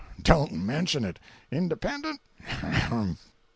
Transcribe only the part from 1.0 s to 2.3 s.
it! Independent?